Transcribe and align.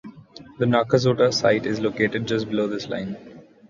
The 0.57 0.65
Nakazato 0.65 1.31
site 1.31 1.67
is 1.67 1.79
located 1.79 2.27
just 2.27 2.47
below 2.49 2.65
this 2.65 2.87
line. 2.89 3.17